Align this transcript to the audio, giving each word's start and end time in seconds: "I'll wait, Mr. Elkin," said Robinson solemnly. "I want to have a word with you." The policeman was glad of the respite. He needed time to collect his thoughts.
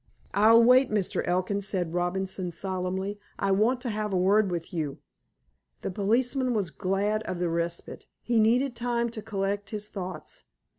"I'll 0.33 0.63
wait, 0.63 0.89
Mr. 0.89 1.21
Elkin," 1.27 1.61
said 1.61 1.93
Robinson 1.93 2.49
solemnly. 2.51 3.19
"I 3.37 3.51
want 3.51 3.81
to 3.81 3.89
have 3.91 4.11
a 4.13 4.17
word 4.17 4.49
with 4.49 4.73
you." 4.73 4.97
The 5.83 5.91
policeman 5.91 6.55
was 6.55 6.71
glad 6.71 7.21
of 7.27 7.37
the 7.37 7.49
respite. 7.49 8.07
He 8.23 8.39
needed 8.39 8.75
time 8.75 9.09
to 9.11 9.21
collect 9.21 9.69
his 9.69 9.89
thoughts. 9.89 10.45